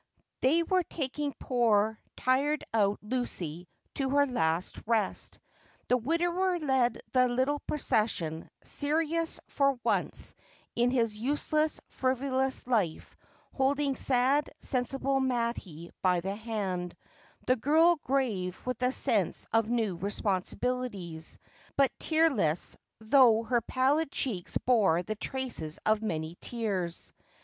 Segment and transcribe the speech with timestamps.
[0.39, 5.37] They were taking poor, tired out Lucy to her last rest.
[5.89, 10.33] The widower led the little procession, serious for once
[10.75, 13.15] in his useless, frivolous life,
[13.53, 16.95] holding sad, sensible Mattie by the hand,
[17.45, 21.37] the girl grave with the sense of new responsibilities,
[21.77, 27.13] but tear less, though her pallid cheeks bore the traces of many tears.